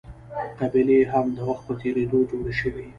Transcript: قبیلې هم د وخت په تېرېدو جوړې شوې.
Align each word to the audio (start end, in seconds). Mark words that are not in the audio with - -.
قبیلې 0.59 0.99
هم 1.11 1.25
د 1.37 1.39
وخت 1.47 1.63
په 1.67 1.73
تېرېدو 1.81 2.17
جوړې 2.29 2.53
شوې. 2.59 2.85